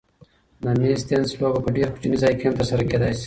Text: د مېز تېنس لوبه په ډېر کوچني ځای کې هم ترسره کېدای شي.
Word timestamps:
د 0.63 0.65
مېز 0.79 1.01
تېنس 1.07 1.29
لوبه 1.39 1.59
په 1.63 1.69
ډېر 1.75 1.87
کوچني 1.93 2.17
ځای 2.23 2.33
کې 2.37 2.43
هم 2.47 2.55
ترسره 2.59 2.83
کېدای 2.91 3.11
شي. 3.15 3.19